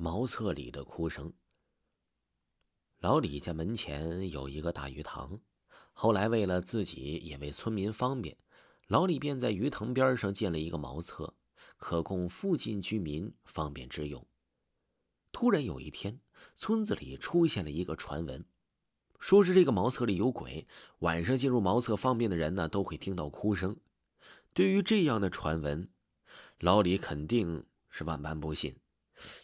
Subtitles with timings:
[0.00, 1.32] 茅厕里的哭声。
[3.00, 5.40] 老李家门前有一个大鱼塘，
[5.92, 8.36] 后来为了自己也为村民方便，
[8.86, 11.34] 老李便在鱼塘边上建了一个茅厕，
[11.78, 14.24] 可供附近居民方便之用。
[15.32, 16.20] 突然有一天，
[16.54, 18.44] 村子里出现了一个传闻，
[19.18, 20.68] 说是这个茅厕里有鬼，
[21.00, 23.76] 晚上进入茅厕方便的人呢都会听到哭声。
[24.54, 25.90] 对于这样的传闻，
[26.60, 28.76] 老李肯定是万般不信。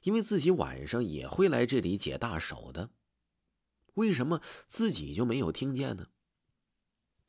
[0.02, 2.90] 因为自己晚上也会来这里解大手的，
[3.94, 6.08] 为什么自己就没有听见呢？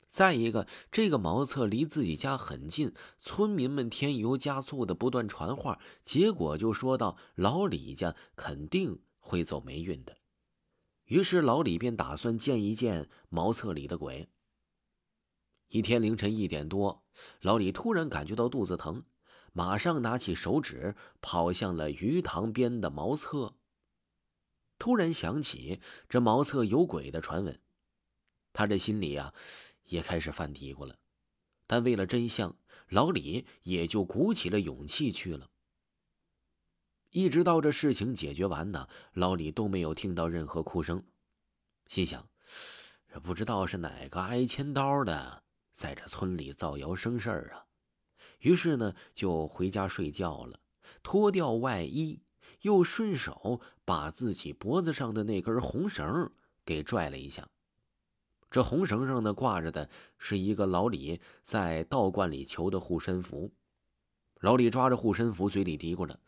[0.07, 10.15] 再一个，这个茅厕离自己家很近，村民们添油加醋的不断传话，结果就说到老李家肯定会走霉运的。
[11.05, 14.29] 于是老李便打算见一见茅厕里的鬼。
[15.67, 17.03] 一天凌晨一点多，
[17.41, 19.03] 老李突然感觉到肚子疼。
[19.57, 23.55] 马上拿起手指，跑向了鱼塘边的茅厕。
[24.77, 27.57] 突然想起这茅厕有鬼的传闻，
[28.51, 29.33] 他这心里啊，
[29.85, 30.99] 也开始犯嘀咕了。
[31.65, 32.53] 但为了真相，
[32.89, 35.49] 老李也就鼓起了勇气去了。
[37.11, 41.01] 一直到这事情解决完呢，老李都没有听到任何哭声，
[41.87, 42.27] 心想：
[43.07, 47.63] 这不知道是哪个挨千刀的，在这村里造谣生事儿啊。
[48.39, 50.59] 于是呢，就回家睡觉了，
[51.01, 52.21] 脱掉外衣，
[52.61, 56.31] 又顺手把自己脖子上的那根红绳
[56.65, 57.47] 给拽了一下。
[58.49, 63.51] 这红绳上呢，挂着的是一个老李在道观里求的护身符。
[64.41, 66.19] 老李抓着护身符，嘴里嘀咕着：“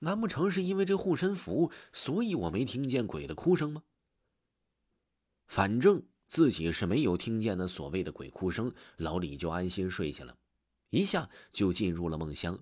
[0.00, 3.82] 难不成是因为这护身符，所以我没听见鬼的哭声吗？”
[5.46, 10.36] 反正自己是没有听见那所谓的鬼哭声，老李就安心睡下了。
[10.90, 12.58] 一下就进入了梦乡。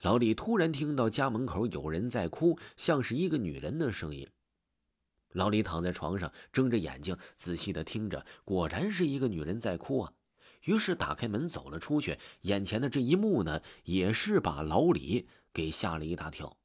[0.00, 4.28] 老李突然听到家门口有人在哭，像是一个女人的声音。
[5.30, 10.12] 老李躺在床上，睁着眼睛仔细的听着，果然是一个女人在哭啊。
[10.64, 16.58] 于是打开门走了出去，眼前的这一幕呢，也是把老李给吓了一大跳。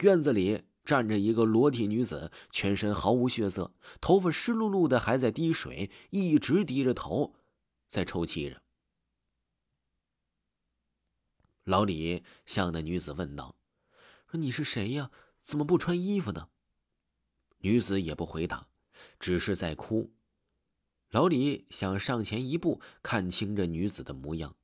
[0.00, 7.34] 院子里站着一个裸体女子，全身毫无血色，头发湿漉漉的，还在滴水，一直低着头，
[7.88, 8.62] 在抽泣着。
[11.68, 13.54] 老李向那女子问道
[14.26, 15.10] ：“说你是谁呀？
[15.42, 16.48] 怎么不穿衣服呢？”
[17.60, 18.68] 女子也不回答，
[19.20, 20.10] 只是在哭。
[21.10, 24.56] 老李想上前一步看清这女子的模样，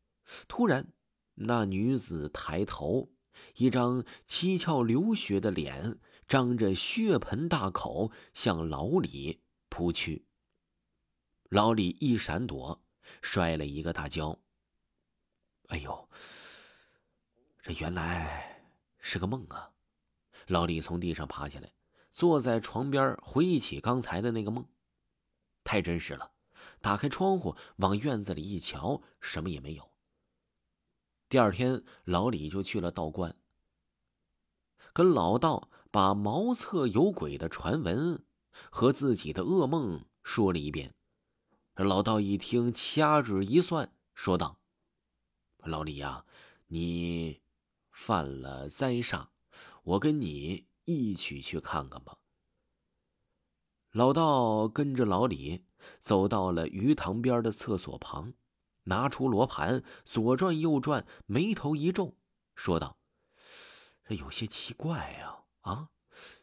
[0.49, 0.95] 突然，
[1.35, 3.11] 那女子抬头，
[3.57, 10.25] 一张七窍流血的脸，张着血盆大口向老李扑去。
[11.51, 12.83] 老李一闪躲，
[13.21, 14.41] 摔了一个大跤。
[15.69, 16.09] 哎呦！
[17.65, 18.63] 这原来
[18.99, 19.71] 是个梦啊！
[20.49, 21.73] 老李从地上爬起来，
[22.13, 24.69] 坐在床边回忆起刚才的那个梦，
[25.65, 26.33] 太真实了。
[26.83, 29.91] 打开窗户往院子里一瞧，什么也没有。
[31.31, 33.35] 第二天，老李就去了道观，
[34.93, 38.23] 跟老道把茅厕有鬼的传闻
[38.71, 40.95] 和自己的噩梦说了一遍。
[41.77, 44.59] 老道一听，掐指一算，说道
[45.65, 46.27] ：“老李呀，
[46.67, 47.41] 你……”
[47.95, 49.29] 犯了灾煞，
[49.85, 52.19] 我跟你一起去看看吧。
[53.93, 55.65] 老道跟着老李
[56.01, 58.35] 走到了鱼塘边的厕所旁，
[58.83, 62.17] 拿出罗盘，左转右转，眉头一皱，
[62.57, 62.99] 说道
[64.05, 65.91] ：“这有些奇怪呀，啊，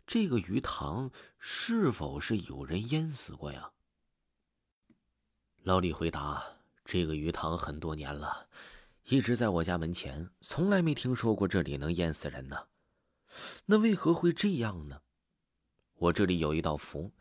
[0.08, 3.74] 这个鱼塘是否是有人淹死过呀？”
[5.64, 6.42] 老李回答
[6.86, 8.48] ：“这个鱼塘很多年了。”
[9.12, 12.56] 一直在我家门前，从来没听说过这里能淹死人呢。
[13.66, 15.02] 那为何会这样呢？
[15.96, 17.12] 我这里有一道符，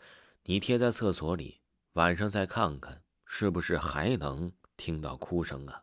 [0.45, 1.59] 你贴在厕所里，
[1.95, 5.83] 晚上再看看，是不是还能听到哭声啊？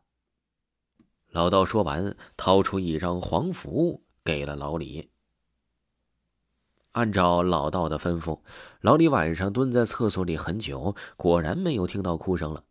[1.32, 5.10] 老道说完，掏出一张黄符给了老李。
[6.94, 8.40] 按照老道的吩咐，
[8.80, 12.64] 老李晚上蹲在厕所里很久，果然没有听到哭声了。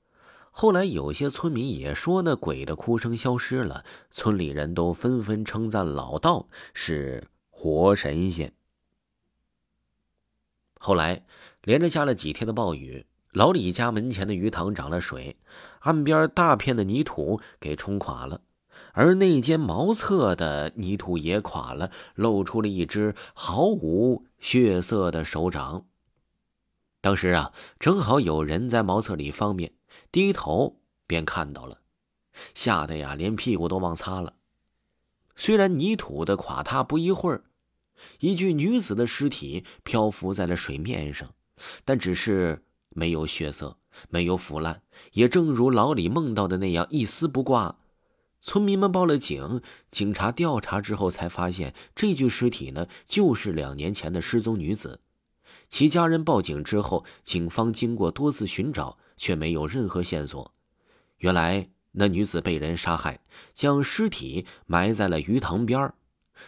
[0.58, 8.54] 后来有些村民也说，那鬼的哭声消失了，村里人都纷纷称赞老道是活神仙。
[10.80, 11.26] 后来
[11.60, 15.36] 连着下了几天的暴雨，老李家门前的鱼塘涨了水，
[15.80, 18.40] 岸边大片的泥土给冲垮了，
[18.92, 25.84] 而那间茅厕的泥土也垮了，露出了一只毫无血色的手掌。
[27.02, 29.74] 当时啊，正好有人在茅厕里方便。
[30.10, 31.80] 低头便看到了，
[32.54, 34.34] 吓得呀，连屁股都忘擦了。
[35.34, 37.44] 虽然泥土的垮塌不一会儿，
[38.20, 41.34] 一具女子的尸体漂浮在了水面上，
[41.84, 43.76] 但只是没有血色，
[44.08, 44.82] 没有腐烂，
[45.12, 47.76] 也正如老李梦到的那样一丝不挂。
[48.40, 49.60] 村民们报了警，
[49.90, 55.00] 警察调查之后才发现，这具尸体呢就是两年前的失踪女子。
[55.68, 60.52] 其家人报警之后，警方经过多次寻找，却没有任何线索。
[61.18, 63.20] 原来那女子被人杀害，
[63.54, 65.94] 将尸体埋在了鱼塘边儿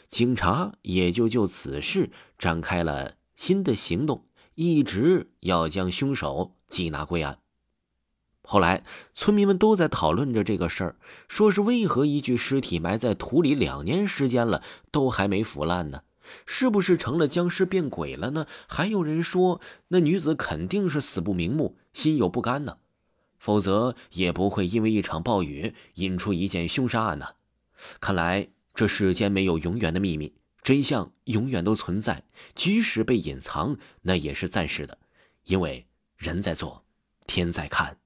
[0.09, 7.39] 警察也就就此事展开了新的行动，一直要将凶手缉拿归案。
[8.43, 8.83] 后来，
[9.15, 10.97] 村民们都在讨论着这个事儿，
[11.29, 16.03] 说是为何一具尸体埋在土里两年时间了，都还没腐烂呢？
[16.45, 18.47] 是不是成了僵尸变鬼了呢？
[18.67, 22.79] 还有人说，那女子肯定是死不瞑目，心有不甘呢，
[23.41, 27.35] 否则也不会因为一场暴雨引出一件凶杀案呢。
[27.99, 32.23] 看来这世间没有永远的秘密，真相永远都存在，
[32.55, 34.97] 即使被隐藏，那也是暂时的，
[35.47, 36.85] 因为人在做，
[37.27, 37.99] 天在看。